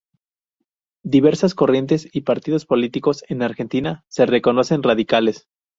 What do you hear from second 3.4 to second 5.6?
Argentina se reconocen radicales.